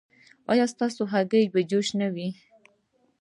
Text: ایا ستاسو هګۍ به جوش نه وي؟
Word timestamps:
ایا 0.51 0.65
ستاسو 0.73 1.01
هګۍ 1.13 1.43
به 1.53 1.59
جوش 1.69 1.87
نه 1.99 2.07
وي؟ 2.13 2.29